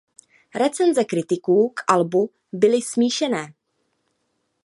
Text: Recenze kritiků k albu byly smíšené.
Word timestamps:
Recenze 0.55 1.05
kritiků 1.05 1.69
k 1.75 1.79
albu 1.87 2.29
byly 2.53 2.81
smíšené. 2.81 3.53